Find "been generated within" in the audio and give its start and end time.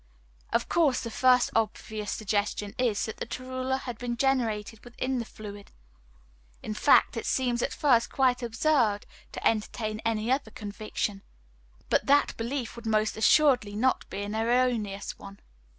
3.97-5.19